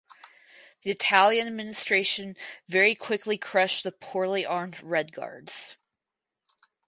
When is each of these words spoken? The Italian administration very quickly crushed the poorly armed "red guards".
The 0.81 0.89
Italian 0.89 1.45
administration 1.45 2.35
very 2.67 2.95
quickly 2.95 3.37
crushed 3.37 3.83
the 3.83 3.91
poorly 3.91 4.43
armed 4.43 4.81
"red 4.81 5.13
guards". 5.13 5.77